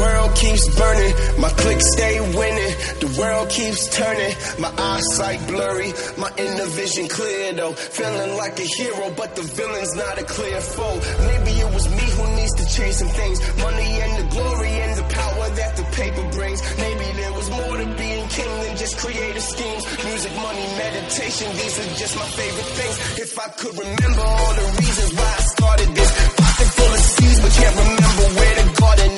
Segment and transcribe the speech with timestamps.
[0.00, 2.72] world keeps burning, my click stay winning.
[3.04, 7.72] The world keeps turning, my eyesight blurry, my inner vision clear though.
[7.72, 10.98] Feeling like a hero, but the villain's not a clear foe.
[11.30, 13.38] Maybe it was me who needs to change some things.
[13.60, 16.60] Money and the glory and the power that the paper brings.
[16.78, 19.84] Maybe there was more to being king than just creative schemes.
[20.04, 22.96] Music, money, meditation, these are just my favorite things.
[23.24, 27.38] If I could remember all the reasons why I started this, pocket full of seeds,
[27.40, 29.09] but can't remember where the garden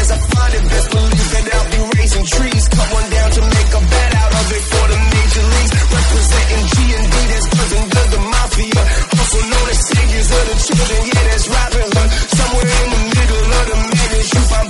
[0.00, 2.64] as I find it, best believe that I'll be raising trees.
[3.04, 5.44] Down to make a bed out of it for the major.
[5.92, 8.82] Representing G and D, there's cousin the mafia.
[9.18, 9.80] Also known as
[10.30, 12.08] of the children, yeah, that's.
[12.38, 14.68] Somewhere in the middle of the madness, you find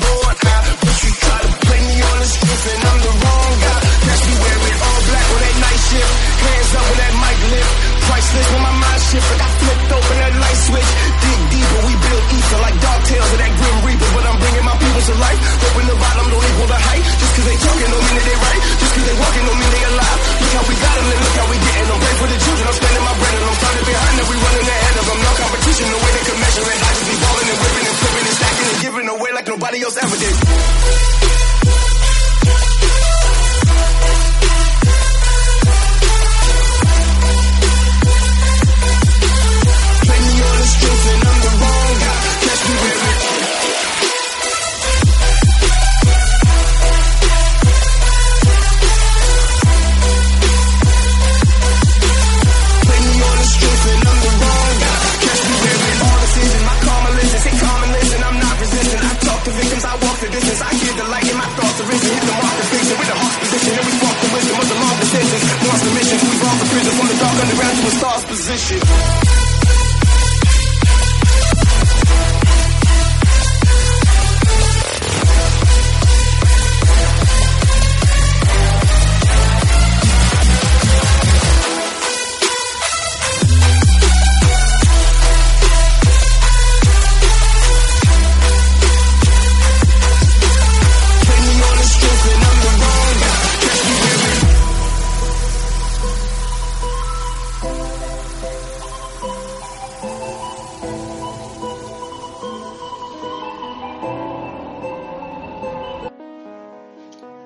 [1.05, 2.29] you try to play me on the
[2.65, 3.81] and I'm the wrong guy.
[4.05, 6.13] Catch me wearing all black that night shift.
[6.45, 7.73] Hands up with that mic lift.
[8.05, 10.91] Priceless when my mind like I flipped open that light switch.
[11.23, 14.09] Dig deeper, we build ether like dark tales of that grim reaper.
[14.15, 15.41] But I'm bringing my people to life.
[15.59, 17.03] Hoping the bottom don't equal the height.
[17.03, 18.61] Just cause they talking don't mean that they right.
[18.79, 20.19] Just cause they walking don't mean they alive.
[20.39, 21.99] Look how we got them and look how we getting them.
[21.99, 24.27] Pray for the children, I'm spending my bread and I'm starting behind them.
[24.31, 25.19] We running ahead of them.
[25.19, 26.79] No competition, no way they can measure it.
[26.79, 29.79] I just be balling and whipping and flipping and stacking and giving away like nobody
[29.83, 31.24] else ever did.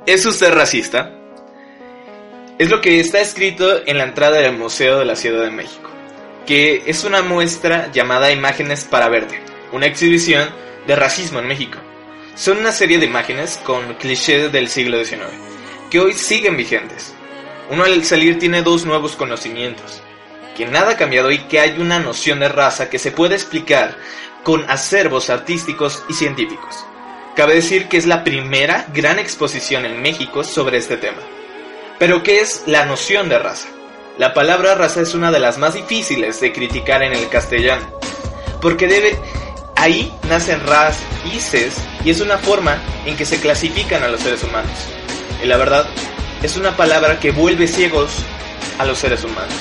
[0.08, 1.12] ¿Es usted racista?
[2.58, 5.90] Es lo que está escrito en la entrada del Museo de la Ciudad de México,
[6.46, 9.38] que es una muestra llamada Imágenes para Verte,
[9.70, 10.48] una exhibición
[10.86, 11.76] de racismo en México.
[12.36, 15.26] Son una serie de imágenes con clichés del siglo XIX,
[15.90, 17.12] que hoy siguen vigentes.
[17.68, 20.00] Uno al salir tiene dos nuevos conocimientos,
[20.56, 23.94] que nada ha cambiado y que hay una noción de raza que se puede explicar
[24.42, 26.87] con acervos artísticos y científicos.
[27.38, 31.20] Cabe decir que es la primera gran exposición en México sobre este tema.
[31.96, 33.68] Pero ¿qué es la noción de raza?
[34.18, 37.86] La palabra raza es una de las más difíciles de criticar en el castellano,
[38.60, 39.16] porque debe
[39.76, 44.76] ahí nacen raíces y es una forma en que se clasifican a los seres humanos.
[45.40, 45.86] Y la verdad
[46.42, 48.16] es una palabra que vuelve ciegos
[48.78, 49.54] a los seres humanos,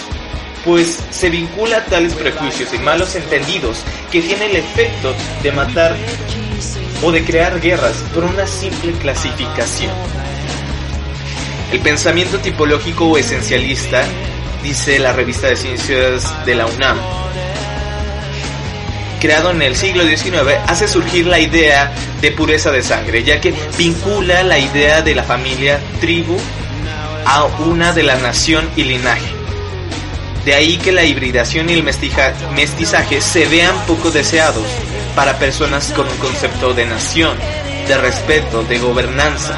[0.66, 5.14] pues se vincula a tales prejuicios y malos entendidos que tiene el efecto
[5.44, 5.96] de matar
[7.04, 9.92] o de crear guerras por una simple clasificación.
[11.72, 14.04] El pensamiento tipológico o esencialista,
[14.64, 16.98] dice la revista de ciencias de la UNAM,
[19.20, 21.92] creado en el siglo XIX, hace surgir la idea
[22.22, 26.38] de pureza de sangre, ya que vincula la idea de la familia tribu
[27.26, 29.38] a una de la nación y linaje.
[30.46, 34.66] De ahí que la hibridación y el mestizaje se vean poco deseados
[35.18, 37.36] para personas con un concepto de nación,
[37.88, 39.58] de respeto, de gobernanza.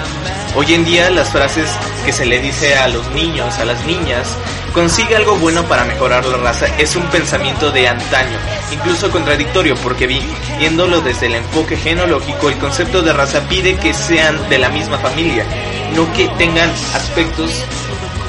[0.55, 1.69] Hoy en día las frases
[2.05, 4.37] que se le dice a los niños, a las niñas,
[4.73, 8.37] consigue algo bueno para mejorar la raza, es un pensamiento de antaño,
[8.71, 10.25] incluso contradictorio, porque vi-
[10.57, 14.97] viéndolo desde el enfoque genológico, el concepto de raza pide que sean de la misma
[14.97, 15.43] familia,
[15.93, 17.51] no que tengan aspectos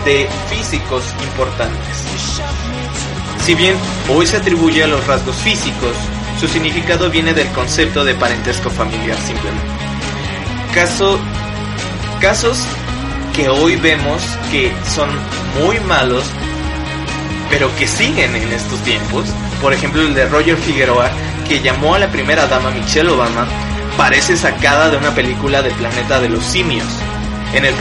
[0.05, 2.05] de físicos importantes.
[3.47, 3.77] Si bien
[4.09, 5.95] hoy se atribuye a los rasgos físicos,
[6.41, 9.67] su significado viene del concepto de parentesco familiar simplemente.
[10.75, 11.21] Caso,
[12.19, 12.59] casos
[13.37, 15.11] que hoy vemos que son
[15.61, 16.25] muy malos,
[17.51, 19.27] pero que siguen en estos tiempos.
[19.61, 21.11] Por ejemplo, el de Roger Figueroa,
[21.47, 23.47] que llamó a la primera dama Michelle Obama,
[23.99, 26.89] parece sacada de una película de Planeta de los Simios,
[27.53, 27.75] en el,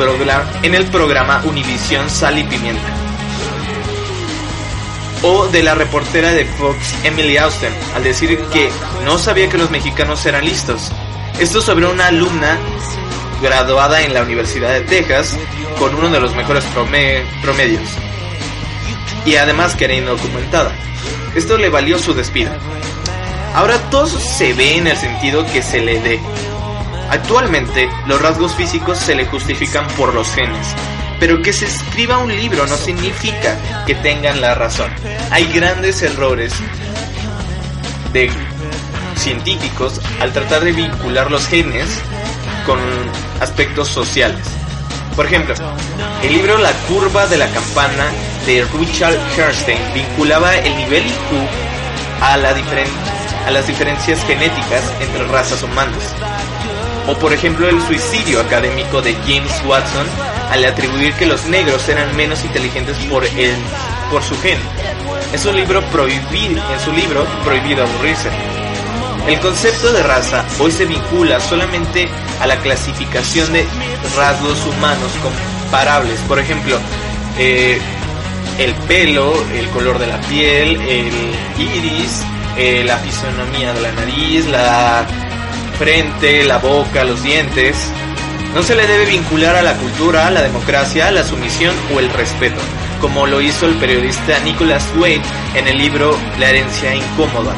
[0.63, 2.98] en el programa Univisión Sal y Pimienta
[5.21, 8.69] o de la reportera de Fox Emily Austin al decir que
[9.05, 10.91] no sabía que los mexicanos eran listos
[11.39, 12.57] Esto sobre una alumna
[13.41, 15.37] graduada en la Universidad de Texas
[15.77, 16.65] con uno de los mejores
[17.41, 17.89] promedios.
[19.25, 20.71] Y además que era indocumentada.
[21.35, 22.51] Esto le valió su despido.
[23.55, 26.19] Ahora todo se ve en el sentido que se le dé.
[27.09, 30.75] Actualmente, los rasgos físicos se le justifican por los genes,
[31.19, 34.91] pero que se escriba un libro no significa que tengan la razón.
[35.31, 36.53] Hay grandes errores
[38.13, 38.31] de
[39.15, 41.87] científicos al tratar de vincular los genes
[42.65, 42.79] con
[43.41, 44.39] aspectos sociales.
[45.15, 45.53] Por ejemplo,
[46.23, 48.09] el libro La curva de la campana
[48.45, 51.19] de Richard Herstein vinculaba el nivel IQ
[52.21, 52.55] a, la
[53.45, 56.15] a las diferencias genéticas entre razas humanas.
[57.07, 60.05] O por ejemplo el suicidio académico de James Watson
[60.49, 63.55] al atribuir que los negros eran menos inteligentes por, el,
[64.11, 64.59] por su gen.
[65.33, 68.29] Es un libro prohibido, en su libro Prohibido aburrirse.
[69.27, 72.09] El concepto de raza hoy se vincula solamente
[72.39, 73.65] a la clasificación de
[74.17, 76.19] rasgos humanos comparables.
[76.21, 76.79] Por ejemplo,
[77.37, 77.79] eh,
[78.57, 81.11] el pelo, el color de la piel, el
[81.59, 82.23] iris,
[82.57, 85.05] eh, la fisonomía de la nariz, la
[85.77, 87.91] frente, la boca, los dientes.
[88.53, 91.99] No se le debe vincular a la cultura, a la democracia, a la sumisión o
[91.99, 92.59] el respeto,
[92.99, 95.21] como lo hizo el periodista Nicholas Wade
[95.55, 97.53] en el libro La herencia incómoda,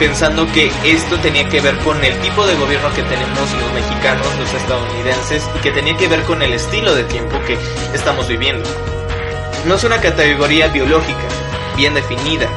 [0.00, 4.26] pensando que esto tenía que ver con el tipo de gobierno que tenemos los mexicanos,
[4.40, 7.56] los estadounidenses, y que tenía que ver con el estilo de tiempo que
[7.94, 8.68] estamos viviendo.
[9.64, 11.22] No es una categoría biológica,
[11.76, 12.48] bien definida,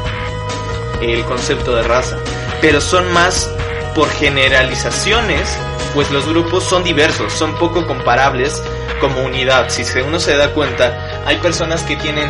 [1.02, 2.18] el concepto de raza,
[2.62, 3.48] pero son más
[3.94, 5.56] por generalizaciones,
[5.94, 8.62] pues los grupos son diversos, son poco comparables
[9.00, 9.70] como unidad.
[9.70, 12.30] Si uno se da cuenta, hay personas que tienen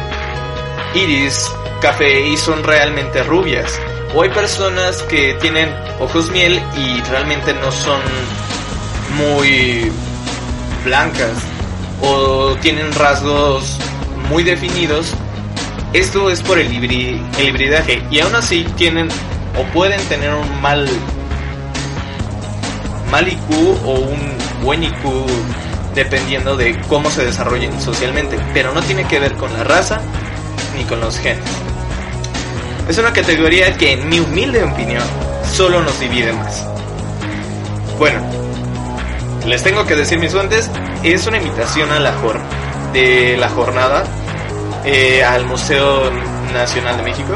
[0.94, 3.80] iris café y son realmente rubias.
[4.14, 8.00] O hay personas que tienen ojos miel y realmente no son
[9.18, 9.92] muy
[10.84, 11.34] blancas.
[12.02, 13.78] O tienen rasgos
[14.30, 15.14] muy definidos.
[15.94, 18.02] Esto es por el, el hibridaje.
[18.10, 19.10] Y aún así tienen
[19.58, 20.88] o pueden tener un mal
[23.16, 23.50] mal IQ
[23.86, 24.20] o un
[24.62, 24.94] buen IQ
[25.94, 30.02] dependiendo de cómo se desarrollen socialmente, pero no tiene que ver con la raza
[30.76, 31.46] ni con los genes.
[32.90, 35.02] Es una categoría que en mi humilde opinión
[35.50, 36.68] solo nos divide más.
[37.98, 38.20] Bueno,
[39.46, 40.70] les tengo que decir mis fuentes,
[41.02, 42.14] es una invitación a la
[42.92, 44.04] de la jornada
[44.84, 46.12] eh, al Museo
[46.52, 47.34] Nacional de México.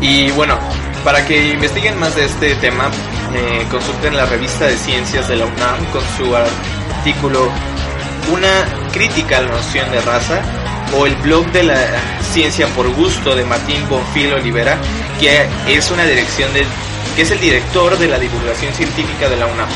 [0.00, 0.56] Y bueno,
[1.04, 2.90] para que investiguen más de este tema,
[3.34, 7.50] eh, consulten la revista de ciencias de la UNAM con su artículo
[8.32, 10.42] Una crítica a la noción de raza
[10.96, 11.78] o el blog de la
[12.32, 14.76] ciencia por gusto de Martín Bonfil Olivera,
[15.18, 16.50] que es una dirección
[17.16, 19.68] que es el director de la divulgación científica de la UNAM.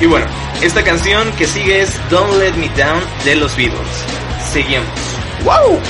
[0.00, 0.26] Y bueno,
[0.62, 4.04] esta canción que sigue es Don't Let Me Down de los Beatles.
[4.52, 4.86] Seguimos.
[5.44, 5.80] ¡Wow!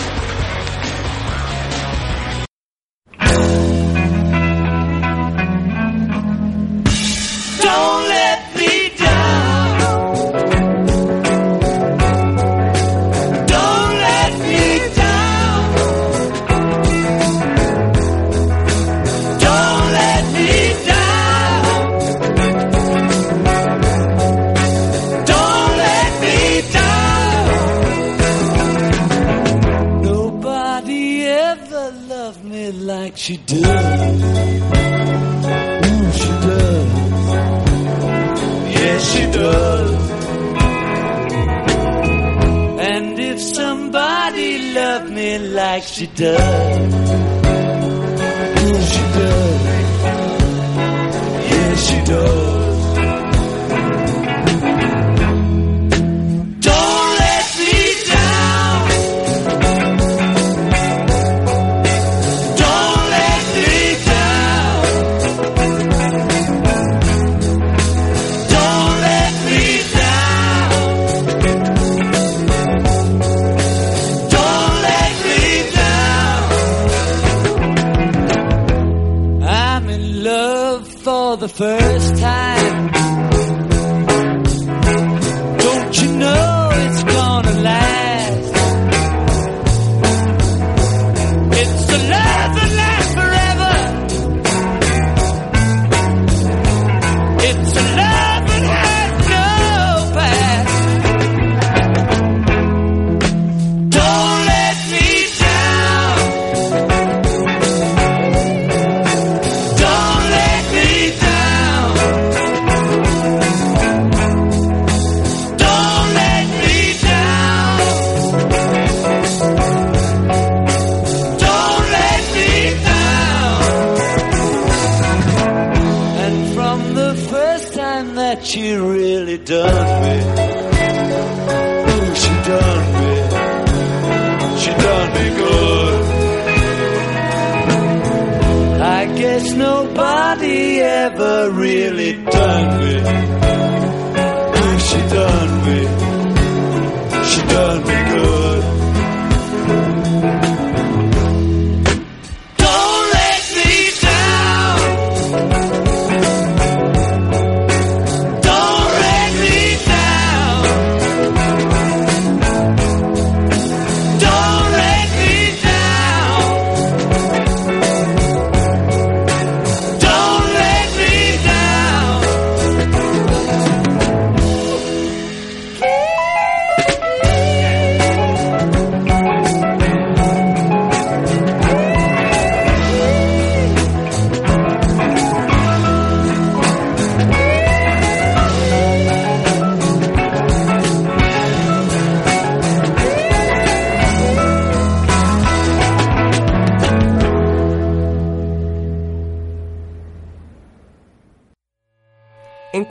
[46.18, 46.57] Does,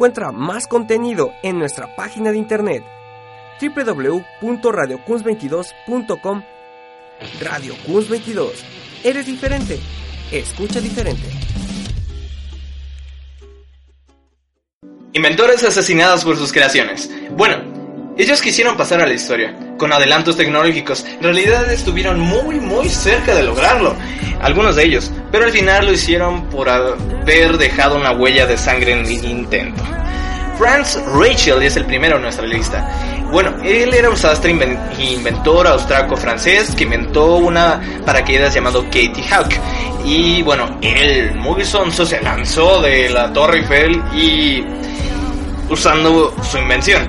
[0.08, 2.82] Encuentra más contenido en nuestra página de internet
[3.60, 6.44] www.radiocuns22.com
[7.42, 8.64] Radio Cuns 22.
[9.04, 9.78] Eres diferente.
[10.32, 11.30] Escucha diferente.
[15.12, 17.12] Inventores asesinados por sus creaciones.
[17.32, 17.77] Bueno,
[18.18, 21.06] ellos quisieron pasar a la historia, con adelantos tecnológicos.
[21.06, 23.96] En realidad estuvieron muy, muy cerca de lograrlo.
[24.42, 25.12] Algunos de ellos.
[25.32, 29.84] Pero al final lo hicieron por haber dejado una huella de sangre en el intento.
[30.58, 32.90] Franz Rachel es el primero en nuestra lista.
[33.32, 39.52] Bueno, él era un sastre inven- inventor austraco-francés que inventó una paracaídas llamado Katie Hawk.
[40.06, 44.64] Y bueno, él muy sonso se lanzó de la Torre Eiffel y
[45.70, 47.08] usando su invención.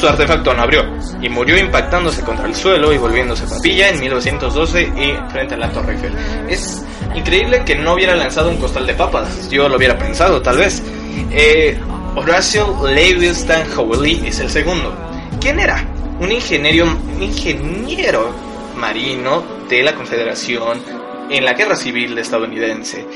[0.00, 0.82] Su artefacto no abrió
[1.20, 5.70] y murió impactándose contra el suelo y volviéndose papilla en 1912 y frente a la
[5.70, 6.14] Torre Eiffel.
[6.48, 6.82] Es
[7.14, 9.50] increíble que no hubiera lanzado un costal de papas.
[9.50, 10.82] Yo lo hubiera pensado, tal vez.
[11.30, 11.78] Eh,
[12.16, 14.96] Horacio Lewiston Howley es el segundo.
[15.38, 15.86] ¿Quién era?
[16.18, 18.34] Un ingeniero, un ingeniero
[18.76, 20.80] marino de la Confederación
[21.28, 23.06] en la Guerra Civil estadounidense.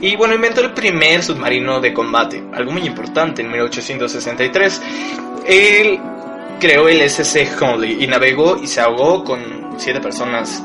[0.00, 4.82] Y bueno, inventó el primer submarino de combate, algo muy importante en 1863.
[5.46, 6.00] Él
[6.60, 9.40] creó el SS Hunley y navegó y se ahogó con
[9.78, 10.62] siete personas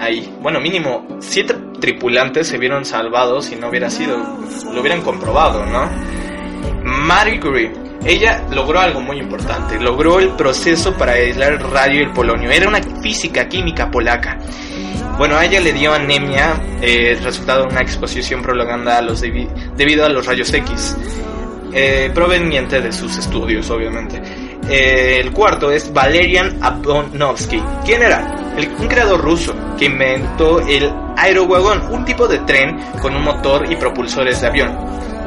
[0.00, 0.34] ahí.
[0.40, 4.16] Bueno, mínimo siete tripulantes se vieron salvados si no hubiera sido,
[4.72, 5.88] lo hubieran comprobado, ¿no?
[6.82, 7.72] Marie Curie,
[8.04, 12.50] ella logró algo muy importante, logró el proceso para aislar el radio y el polonio.
[12.50, 14.38] Era una física química polaca.
[15.18, 19.48] Bueno, a ella le dio anemia, eh, resultado de una exposición prolongada a los debi-
[19.76, 20.96] debido a los rayos X,
[21.74, 24.20] eh, proveniente de sus estudios, obviamente.
[24.70, 27.60] Eh, el cuarto es Valerian Abonovsky.
[27.84, 28.52] ¿Quién era?
[28.56, 33.70] El- un creador ruso que inventó el aerowagón, un tipo de tren con un motor
[33.70, 34.76] y propulsores de avión.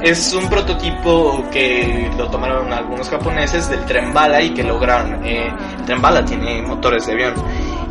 [0.02, 5.24] Es un prototipo que lo tomaron algunos japoneses del tren bala y que lograron.
[5.26, 5.48] eh,
[5.80, 7.34] el tren bala tiene motores de avión,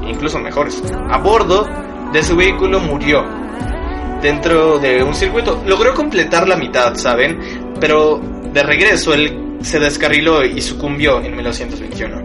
[0.06, 0.82] incluso mejores.
[1.10, 1.66] A bordo
[2.12, 3.24] de su vehículo murió
[4.20, 5.62] dentro de un circuito.
[5.66, 7.72] Logró completar la mitad, ¿saben?
[7.80, 8.20] Pero
[8.52, 12.22] de regreso él se descarriló y sucumbió en 1921.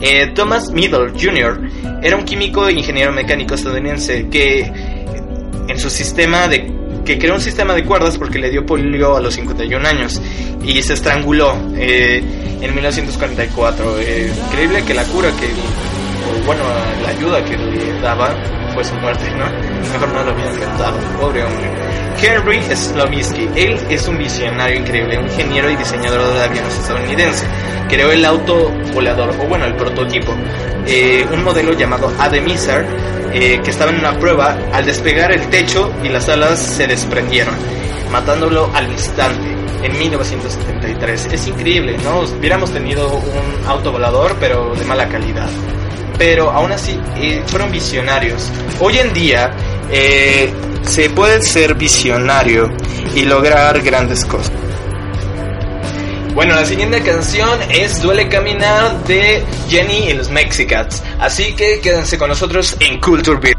[0.00, 1.60] Eh, Thomas Middle Jr.
[2.02, 4.60] era un químico e ingeniero mecánico estadounidense que
[5.68, 6.72] en su sistema de
[7.04, 10.20] que creó un sistema de cuerdas porque le dio polio a los 51 años
[10.62, 12.22] y se estranguló eh,
[12.60, 13.98] en 1944.
[14.00, 15.48] Eh, increíble que la cura que,
[16.44, 16.62] bueno,
[17.02, 18.34] la ayuda que le daba
[18.74, 19.44] fue su muerte, ¿no?
[19.92, 21.70] Mejor no lo había inventado, pobre hombre.
[22.20, 27.46] Henry Slomisky, él es un visionario increíble, un ingeniero y diseñador de aviones estadounidense.
[27.88, 30.34] Creó el auto volador, o bueno, el prototipo,
[30.86, 32.84] eh, un modelo llamado Ademizar,
[33.32, 37.54] eh, que estaba en una prueba, al despegar el techo y las alas se desprendieron,
[38.10, 41.28] matándolo al instante en 1973.
[41.32, 42.20] Es increíble, ¿no?
[42.20, 45.48] Hubiéramos tenido un auto volador, pero de mala calidad.
[46.18, 48.50] Pero aún así, eh, fueron visionarios.
[48.80, 49.50] Hoy en día,
[49.90, 52.70] eh, se puede ser visionario
[53.14, 54.52] y lograr grandes cosas.
[56.34, 61.02] Bueno, la siguiente canción es Duele Caminar de Jenny y los Mexicats.
[61.18, 63.57] Así que quédense con nosotros en Culture Beat.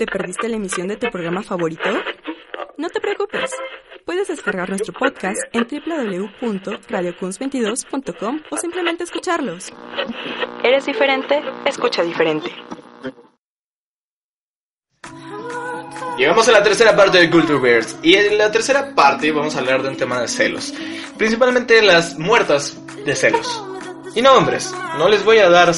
[0.00, 1.90] ¿Te perdiste la emisión de tu programa favorito?
[2.78, 3.50] No te preocupes.
[4.06, 5.66] Puedes descargar nuestro podcast en
[6.40, 9.70] www.radiocuns22.com o simplemente escucharlos.
[10.64, 11.42] ¿Eres diferente?
[11.66, 12.50] Escucha diferente.
[16.16, 19.58] Llegamos a la tercera parte de Culture Bears y en la tercera parte vamos a
[19.58, 20.72] hablar de un tema de celos,
[21.18, 23.62] principalmente las muertas de celos.
[24.14, 25.74] Y no hombres, no les voy a dar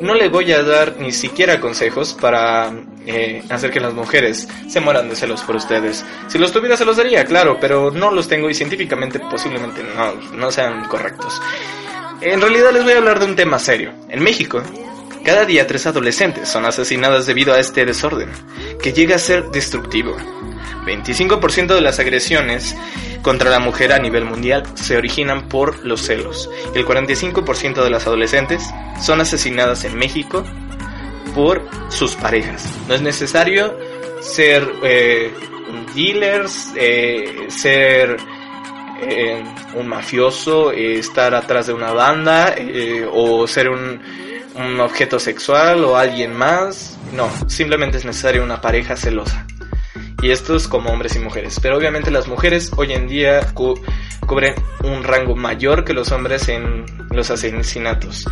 [0.00, 2.72] no les voy a dar ni siquiera consejos para
[3.06, 6.04] eh, hacer que las mujeres se mueran de celos por ustedes.
[6.28, 10.14] Si los tuviera se los daría, claro, pero no los tengo y científicamente posiblemente no,
[10.36, 11.40] no sean correctos.
[12.20, 13.92] En realidad les voy a hablar de un tema serio.
[14.08, 14.62] En México,
[15.24, 18.30] cada día tres adolescentes son asesinadas debido a este desorden,
[18.82, 20.16] que llega a ser destructivo.
[20.84, 22.76] 25% de las agresiones
[23.22, 26.48] contra la mujer a nivel mundial se originan por los celos.
[26.74, 28.62] El 45% de las adolescentes
[29.00, 30.44] son asesinadas en México
[31.34, 32.68] por sus parejas.
[32.88, 33.76] No es necesario
[34.20, 35.32] ser eh,
[35.94, 38.16] dealers, eh, ser
[39.02, 39.42] eh,
[39.74, 42.54] un mafioso, estar atrás de una banda
[43.12, 44.00] o ser un,
[44.54, 46.98] un objeto sexual o alguien más.
[47.12, 49.46] No, simplemente es necesario una pareja celosa.
[50.22, 51.58] Y esto es como hombres y mujeres.
[51.60, 53.80] Pero obviamente las mujeres hoy en día cu-
[54.26, 54.54] cubren
[54.84, 58.26] un rango mayor que los hombres en los asesinatos.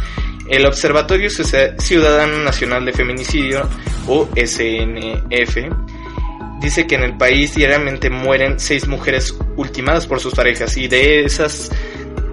[0.48, 3.68] El Observatorio Ciu- Ciudadano Nacional de Feminicidio,
[4.06, 5.56] o SNF,
[6.60, 11.24] dice que en el país diariamente mueren seis mujeres ultimadas por sus parejas y de
[11.24, 11.70] esas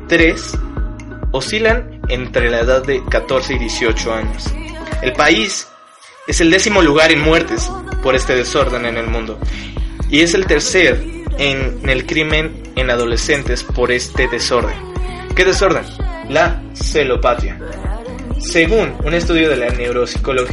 [0.07, 0.57] tres
[1.31, 4.53] oscilan entre la edad de 14 y 18 años.
[5.01, 5.67] El país
[6.27, 9.39] es el décimo lugar en muertes por este desorden en el mundo
[10.09, 11.03] y es el tercer
[11.37, 14.75] en el crimen en adolescentes por este desorden.
[15.35, 15.83] ¿Qué desorden?
[16.29, 17.59] La celopatía.
[18.39, 20.51] Según un estudio de la neuropsicóloga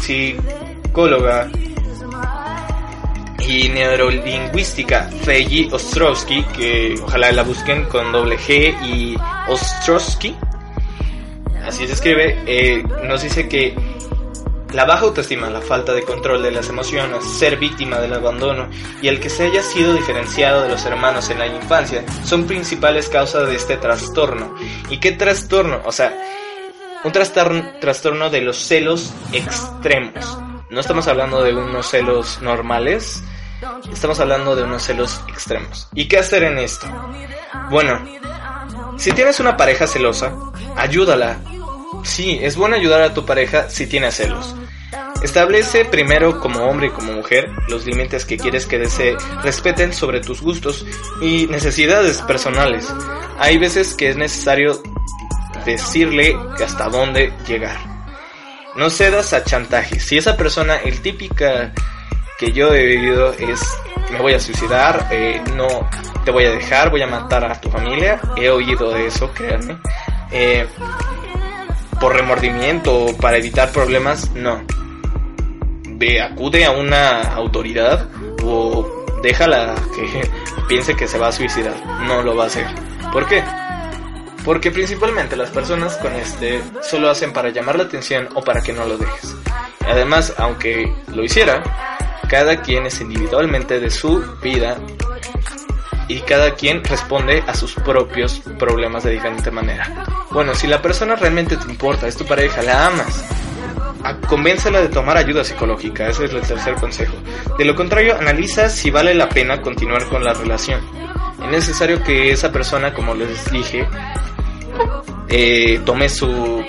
[0.00, 1.50] psicóloga
[3.46, 9.16] y neurolingüística Feji Ostrowski, que ojalá la busquen con doble G y
[9.48, 10.36] Ostrowski,
[11.66, 13.74] así se escribe, eh, nos dice que
[14.72, 18.68] la baja autoestima, la falta de control de las emociones, ser víctima del abandono
[19.02, 23.08] y el que se haya sido diferenciado de los hermanos en la infancia son principales
[23.08, 24.54] causas de este trastorno.
[24.88, 25.80] ¿Y qué trastorno?
[25.84, 26.14] O sea,
[27.02, 30.38] un trastorno, de los celos extremos.
[30.68, 33.22] No estamos hablando de unos celos normales,
[33.92, 35.88] estamos hablando de unos celos extremos.
[35.94, 36.86] ¿Y qué hacer en esto?
[37.70, 38.04] Bueno,
[38.98, 40.32] si tienes una pareja celosa,
[40.76, 41.38] ayúdala.
[42.02, 44.54] Sí, es bueno ayudar a tu pareja si tiene celos.
[45.22, 50.20] Establece primero como hombre y como mujer los límites que quieres que se respeten sobre
[50.20, 50.86] tus gustos
[51.20, 52.92] y necesidades personales.
[53.38, 54.82] Hay veces que es necesario
[55.64, 57.76] decirle hasta dónde llegar.
[58.76, 60.00] No cedas a chantaje.
[60.00, 61.72] Si esa persona, el típica
[62.38, 63.60] que yo he vivido es
[64.10, 65.88] me voy a suicidar, eh, no
[66.24, 68.20] te voy a dejar, voy a matar a tu familia.
[68.36, 69.78] He oído de eso, créanme.
[70.32, 70.66] Eh,
[72.00, 74.62] por remordimiento o para evitar problemas, no.
[75.86, 78.08] Ve, acude a una autoridad
[78.42, 80.28] o déjala que
[80.68, 81.74] piense que se va a suicidar.
[82.06, 82.66] No lo va a hacer.
[83.12, 83.44] ¿Por qué?
[84.44, 88.72] Porque principalmente las personas con este solo hacen para llamar la atención o para que
[88.72, 89.36] no lo dejes.
[89.86, 91.62] Además, aunque lo hiciera,
[92.28, 94.78] cada quien es individualmente de su vida
[96.10, 100.04] y cada quien responde a sus propios problemas de diferente manera.
[100.32, 103.24] Bueno, si la persona realmente te importa, es tu pareja, la amas,
[104.28, 107.14] convéncela de tomar ayuda psicológica, ese es el tercer consejo.
[107.56, 110.80] De lo contrario, analiza si vale la pena continuar con la relación.
[111.44, 113.86] Es necesario que esa persona, como les dije,
[115.28, 116.64] eh, tome su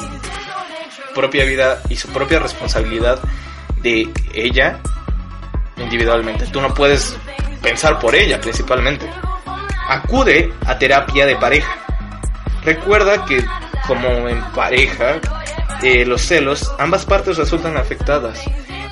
[1.15, 3.19] propia vida y su propia responsabilidad
[3.81, 4.79] de ella
[5.77, 6.45] individualmente.
[6.45, 7.17] Tú no puedes
[7.63, 9.09] pensar por ella principalmente.
[9.91, 11.77] Acude a terapia de pareja.
[12.63, 13.43] Recuerda que
[13.85, 15.19] como en pareja,
[15.83, 18.39] eh, los celos, ambas partes resultan afectadas.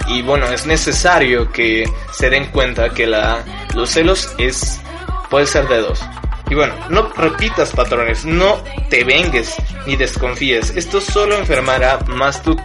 [0.09, 4.81] Y bueno, es necesario que se den cuenta que la, los celos es,
[5.29, 6.01] puede ser de dos.
[6.49, 10.75] Y bueno, no repitas patrones, no te vengues ni desconfíes.
[10.75, 12.57] Esto solo enfermará más tu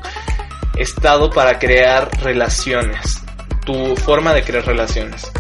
[0.75, 3.23] estado para crear relaciones,
[3.65, 5.31] tu forma de crear relaciones.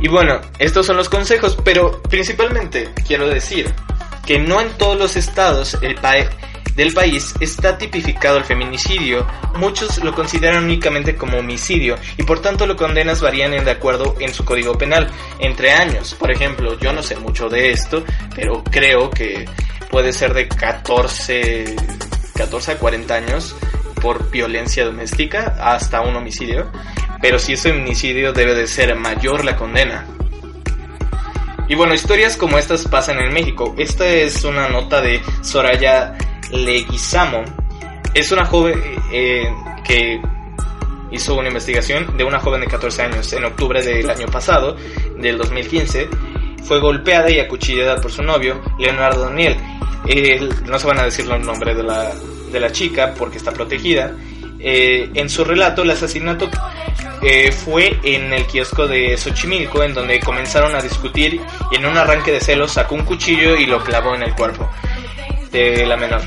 [0.00, 3.72] Y bueno, estos son los consejos, pero principalmente quiero decir
[4.26, 6.14] que no en todos los estados el pa-
[6.74, 9.26] del país está tipificado el feminicidio.
[9.56, 14.14] Muchos lo consideran únicamente como homicidio y por tanto las condenas varían en de acuerdo
[14.20, 15.08] en su código penal
[15.40, 16.14] entre años.
[16.14, 18.02] Por ejemplo, yo no sé mucho de esto,
[18.34, 19.46] pero creo que
[19.90, 21.76] puede ser de 14,
[22.36, 23.54] 14 a 40 años
[24.00, 26.70] por violencia doméstica hasta un homicidio,
[27.20, 30.06] pero si es homicidio debe de ser mayor la condena.
[31.68, 33.74] Y bueno, historias como estas pasan en México.
[33.78, 36.16] Esta es una nota de Soraya
[36.50, 37.44] Leguizamo.
[38.12, 38.82] Es una joven
[39.12, 39.48] eh,
[39.84, 40.20] que
[41.12, 44.76] hizo una investigación de una joven de 14 años en octubre del año pasado,
[45.18, 46.08] del 2015.
[46.64, 49.56] Fue golpeada y acuchillada por su novio, Leonardo Daniel.
[50.08, 52.10] Él- no se van a decir los nombres de la,
[52.50, 54.12] de la chica porque está protegida.
[54.58, 56.50] Eh, en su relato, el asesinato
[57.22, 61.96] eh, fue en el kiosco de Xochimilco, en donde comenzaron a discutir y en un
[61.96, 64.70] arranque de celos sacó un cuchillo y lo clavó en el cuerpo
[65.50, 66.22] de la menor.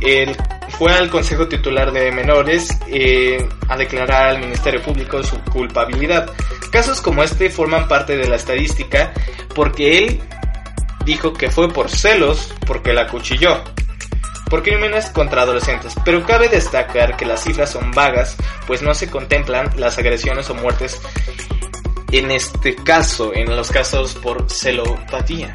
[0.00, 0.36] Él
[0.80, 6.30] fue al Consejo Titular de Menores eh, a declarar al Ministerio Público su culpabilidad.
[6.72, 9.12] Casos como este forman parte de la estadística
[9.54, 10.20] porque él
[11.04, 13.62] dijo que fue por celos porque la acuchilló
[14.50, 18.36] por crímenes contra adolescentes, pero cabe destacar que las cifras son vagas,
[18.66, 21.00] pues no se contemplan las agresiones o muertes
[22.12, 25.52] en este caso, en los casos por celopatía.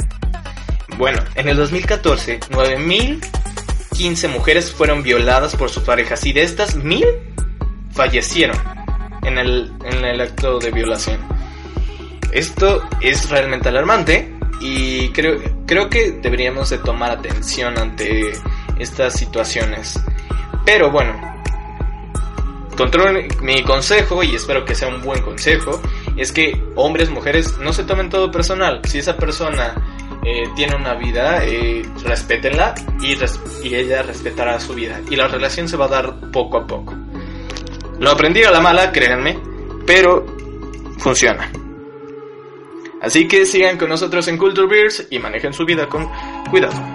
[0.97, 7.05] Bueno, en el 2014, 9.015 mujeres fueron violadas por sus parejas y de estas 1.000
[7.91, 8.57] fallecieron
[9.23, 11.19] en el, en el acto de violación.
[12.31, 18.33] Esto es realmente alarmante y creo, creo que deberíamos de tomar atención ante
[18.79, 19.99] estas situaciones.
[20.65, 21.13] Pero bueno,
[22.75, 25.81] control, mi consejo, y espero que sea un buen consejo,
[26.17, 28.81] es que hombres, mujeres, no se tomen todo personal.
[28.85, 29.73] Si esa persona
[30.25, 33.15] eh, tiene una vida, eh, respétenla y,
[33.67, 34.99] y ella respetará su vida.
[35.09, 36.93] Y la relación se va a dar poco a poco.
[37.99, 39.39] Lo aprendí a la mala, créanme,
[39.85, 40.25] pero
[40.97, 41.51] funciona.
[43.01, 46.09] Así que sigan con nosotros en Culture Beers y manejen su vida con
[46.49, 46.94] cuidado.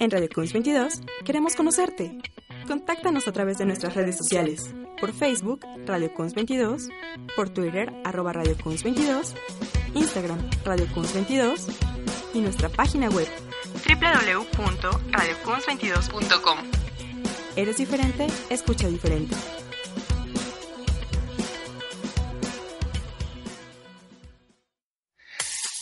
[0.00, 2.16] En Radio Kunz 22 queremos conocerte.
[2.68, 4.72] Contáctanos a través de nuestras redes sociales.
[5.00, 6.88] Por Facebook, Radio Kunz 22,
[7.34, 9.34] por Twitter, arroba Radio Kunz 22,
[9.94, 11.66] Instagram, Radio Kunz 22
[12.32, 13.26] y nuestra página web
[13.88, 16.58] www.radiokunz22.com.
[17.56, 19.34] Eres diferente, escucha diferente.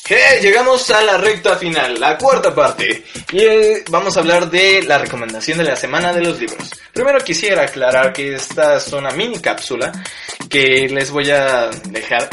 [0.09, 0.39] ¡Eh!
[0.41, 3.03] Llegamos a la recta final, la cuarta parte.
[3.33, 6.71] Y eh, vamos a hablar de la recomendación de la semana de los libros.
[6.93, 9.93] Primero quisiera aclarar que esta es una mini cápsula
[10.49, 12.31] que les voy a dejar.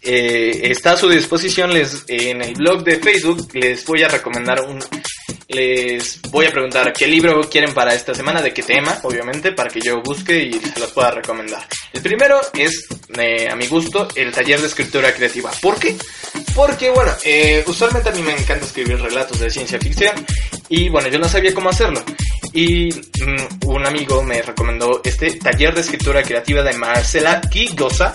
[0.00, 3.50] Eh, está a su disposición les, en el blog de Facebook.
[3.52, 4.78] Les voy a recomendar un...
[5.48, 9.70] Les voy a preguntar qué libro quieren para esta semana, de qué tema, obviamente, para
[9.70, 11.64] que yo busque y se los pueda recomendar.
[11.92, 15.50] El primero es, eh, a mi gusto, el taller de escritura creativa.
[15.62, 15.96] ¿Por qué?
[16.54, 20.14] Porque, bueno, eh, usualmente a mí me encanta escribir relatos de ciencia ficción
[20.68, 22.02] y, bueno, yo no sabía cómo hacerlo.
[22.52, 28.12] Y mm, un amigo me recomendó este taller de escritura creativa de Marcela Kigosa,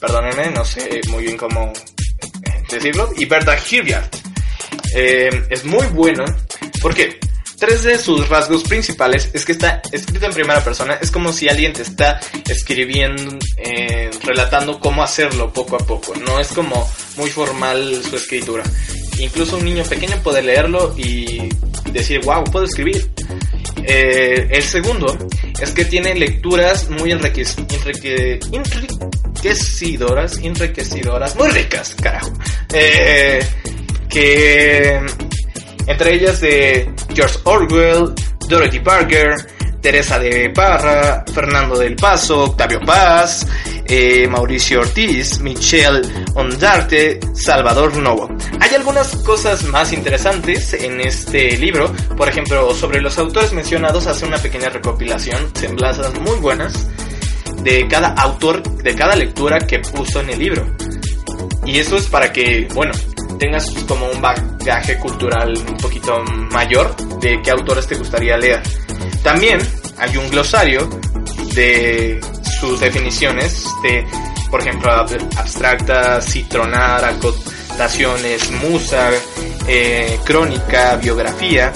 [0.00, 4.27] perdónenme, no sé muy bien cómo eh, decirlo, y Berta Hilliard.
[4.94, 6.24] Eh, es muy bueno
[6.80, 7.18] porque
[7.58, 10.98] tres de sus rasgos principales es que está escrito en primera persona.
[11.00, 16.14] Es como si alguien te está escribiendo, eh, relatando cómo hacerlo poco a poco.
[16.16, 18.62] No es como muy formal su escritura.
[19.18, 21.48] Incluso un niño pequeño puede leerlo y
[21.92, 23.10] decir, wow, puedo escribir.
[23.84, 25.16] Eh, el segundo
[25.60, 32.32] es que tiene lecturas muy enrique- enrique- enriquecidoras, enriquecidoras, muy ricas, carajo.
[32.72, 33.40] Eh,
[34.08, 35.00] que
[35.86, 38.14] entre ellas de George Orwell,
[38.48, 39.34] Dorothy Parker,
[39.80, 43.46] Teresa de Parra, Fernando del Paso, Octavio Paz,
[43.86, 46.02] eh, Mauricio Ortiz, Michelle
[46.34, 48.28] Ondarte, Salvador Novo.
[48.60, 54.26] Hay algunas cosas más interesantes en este libro, por ejemplo, sobre los autores mencionados hace
[54.26, 56.86] una pequeña recopilación, semblanzas muy buenas
[57.62, 60.66] de cada autor, de cada lectura que puso en el libro.
[61.64, 62.92] Y eso es para que, bueno,
[63.38, 68.62] tengas como un bagaje cultural un poquito mayor de qué autores te gustaría leer.
[69.22, 69.58] También
[69.98, 70.88] hay un glosario
[71.54, 72.20] de
[72.60, 74.04] sus definiciones de,
[74.50, 79.10] por ejemplo, ab- abstracta, citronar, acotaciones, musa,
[79.66, 81.72] eh, crónica, biografía.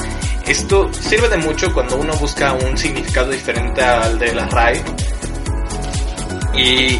[0.46, 4.82] Esto sirve de mucho cuando uno busca un significado diferente al de la RAE.
[6.54, 6.98] Y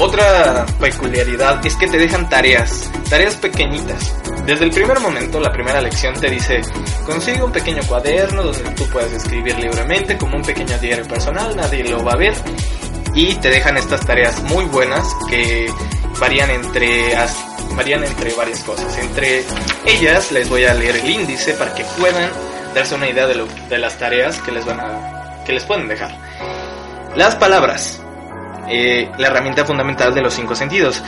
[0.00, 4.14] otra peculiaridad es que te dejan tareas, tareas pequeñitas.
[4.46, 6.60] Desde el primer momento, la primera lección te dice,
[7.04, 11.84] consigue un pequeño cuaderno donde tú puedes escribir libremente como un pequeño diario personal, nadie
[11.84, 12.34] lo va a ver.
[13.14, 15.70] Y te dejan estas tareas muy buenas que
[16.20, 17.14] varían entre,
[17.74, 18.96] varían entre varias cosas.
[18.98, 19.44] Entre
[19.86, 22.30] ellas les voy a leer el índice para que puedan
[22.74, 26.16] darse una idea de, de las tareas que les, van a, que les pueden dejar.
[27.16, 28.00] Las palabras
[28.68, 31.02] eh, la herramienta fundamental de los cinco sentidos.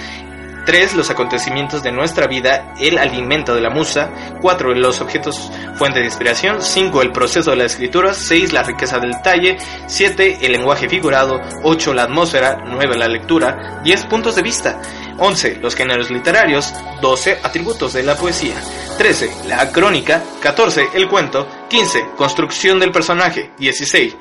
[0.65, 0.95] 3.
[0.95, 4.11] Los acontecimientos de nuestra vida, el alimento de la musa.
[4.41, 4.75] 4.
[4.75, 6.61] Los objetos fuente de inspiración.
[6.61, 7.03] 5.
[7.03, 8.15] El proceso de la escritura.
[8.15, 8.53] 6.
[8.53, 9.57] La riqueza del detalle.
[9.87, 10.39] 7.
[10.43, 11.41] El lenguaje figurado.
[11.63, 11.95] 8.
[11.95, 12.63] La atmósfera.
[12.67, 12.97] 9.
[12.97, 13.81] La lectura.
[13.83, 14.07] 10.
[14.07, 14.81] Puntos de vista.
[15.19, 15.57] 11.
[15.57, 16.73] Los géneros literarios.
[17.01, 17.41] 12.
[17.43, 18.55] Atributos de la poesía.
[18.99, 19.49] 13.
[19.49, 20.23] La crónica.
[20.41, 20.91] 14.
[20.95, 21.49] El cuento.
[21.69, 22.11] 15.
[22.17, 23.51] Construcción del personaje.
[23.59, 24.17] 16.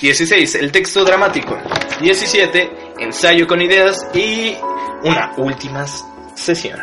[0.00, 0.54] 16.
[0.56, 1.56] El texto dramático.
[2.00, 2.70] 17.
[2.98, 4.06] Ensayo con ideas.
[4.14, 4.56] Y
[5.04, 5.86] una última
[6.34, 6.80] sesión.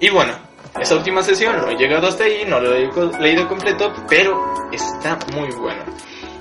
[0.00, 0.34] Y bueno,
[0.80, 5.18] esa última sesión no he llegado hasta ahí, no lo he leído completo, pero está
[5.32, 5.84] muy bueno.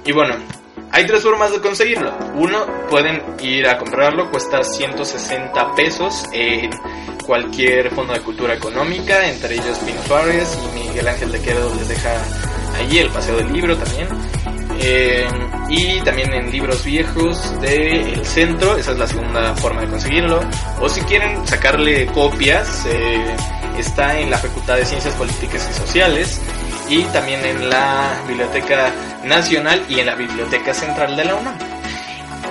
[0.05, 0.35] Y bueno,
[0.91, 2.11] hay tres formas de conseguirlo.
[2.35, 6.71] Uno, pueden ir a comprarlo, cuesta 160 pesos en
[7.25, 12.21] cualquier fondo de cultura económica, entre ellos Pino y Miguel Ángel de Quevedo les deja
[12.77, 14.07] allí el paseo del libro también.
[14.79, 15.27] Eh,
[15.69, 20.41] y también en libros viejos del centro, esa es la segunda forma de conseguirlo.
[20.79, 23.35] O si quieren sacarle copias, eh,
[23.77, 26.41] está en la Facultad de Ciencias Políticas y Sociales
[26.89, 28.91] y también en la Biblioteca
[29.23, 31.57] Nacional y en la Biblioteca Central de la UNAM.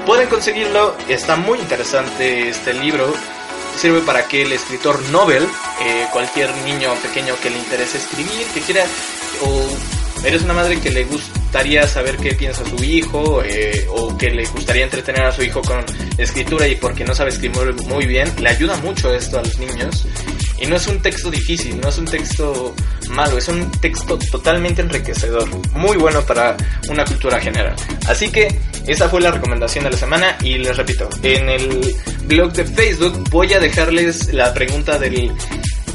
[0.07, 3.12] Pueden conseguirlo, está muy interesante este libro.
[3.77, 5.45] Sirve para que el escritor Nobel,
[5.81, 8.85] eh, cualquier niño pequeño que le interese escribir, que quiera,
[9.43, 11.05] o eres una madre que le
[11.53, 15.61] gustaría saber qué piensa su hijo, eh, o que le gustaría entretener a su hijo
[15.61, 15.85] con
[16.17, 20.07] escritura y porque no sabe escribir muy bien, le ayuda mucho esto a los niños.
[20.59, 22.75] Y no es un texto difícil, no es un texto
[23.11, 26.57] malo, es un texto totalmente enriquecedor, muy bueno para
[26.89, 27.77] una cultura general.
[28.07, 28.49] Así que
[28.87, 31.95] esa fue la recomendación de la semana y les repito, en el
[32.25, 35.31] blog de Facebook voy a dejarles la pregunta del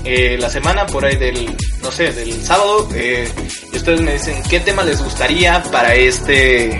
[0.10, 2.88] eh, la semana por ahí del no sé del sábado.
[2.96, 3.28] eh,
[3.74, 6.80] y ustedes me dicen qué tema les gustaría para este.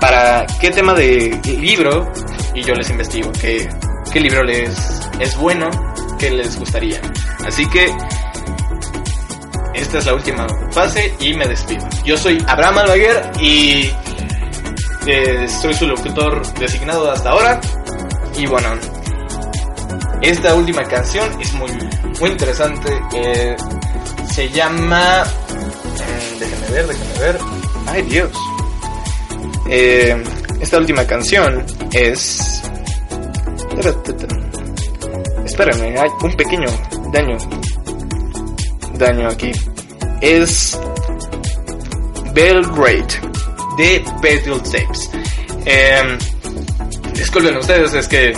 [0.00, 2.10] para qué tema de libro.
[2.54, 3.68] Y yo les investigo qué,
[4.12, 5.70] qué libro les es bueno,
[6.18, 7.00] qué les gustaría.
[7.44, 7.92] Así que.
[9.74, 11.88] Esta es la última fase y me despido.
[12.04, 13.90] Yo soy Abraham Albaguer y
[15.06, 17.60] eh, soy su locutor designado hasta ahora.
[18.36, 18.68] Y bueno,
[20.22, 21.70] esta última canción es muy,
[22.20, 22.90] muy interesante.
[23.14, 23.56] eh,
[24.32, 25.24] se llama.
[25.98, 27.38] eh, déjenme ver, déjenme ver.
[27.86, 28.30] Ay, Dios.
[29.68, 30.22] Eh,
[30.60, 32.62] esta última canción es.
[35.44, 36.68] Espérenme, hay un pequeño
[37.12, 37.36] daño.
[38.98, 39.50] Daño aquí.
[40.20, 40.78] Es.
[42.34, 43.08] Belgrade
[43.76, 45.10] de Beatles Tapes.
[45.66, 46.18] Eh,
[47.14, 48.28] disculpen ustedes, es que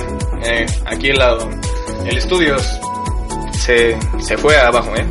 [0.44, 1.48] eh, aquí lado-
[2.07, 2.57] el estudio
[3.53, 5.07] se, se fue abajo, ¿eh?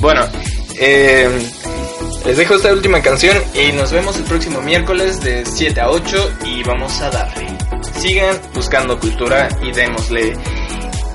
[0.00, 0.22] Bueno,
[0.78, 1.28] eh,
[2.24, 6.38] les dejo esta última canción y nos vemos el próximo miércoles de 7 a 8
[6.44, 7.46] y vamos a darle.
[7.98, 10.36] Sigan buscando cultura y démosle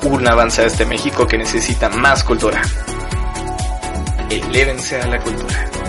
[0.03, 2.61] un avance a este México que necesita más cultura.
[4.29, 5.82] Elévense a la cultura.